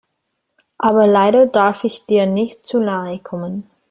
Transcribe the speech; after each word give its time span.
Aber 0.79 1.05
leider 1.05 1.45
darf 1.45 1.83
ich 1.83 2.07
dir 2.07 2.25
nicht 2.25 2.65
zu 2.65 2.79
nahe 2.79 3.19
kommen. 3.19 3.69